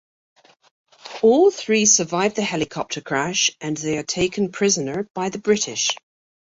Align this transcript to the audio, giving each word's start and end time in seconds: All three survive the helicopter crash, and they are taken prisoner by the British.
All 1.21 1.51
three 1.51 1.85
survive 1.85 2.33
the 2.33 2.41
helicopter 2.41 3.01
crash, 3.01 3.51
and 3.61 3.77
they 3.77 3.99
are 3.99 4.03
taken 4.03 4.51
prisoner 4.51 5.07
by 5.13 5.29
the 5.29 5.37
British. 5.37 5.89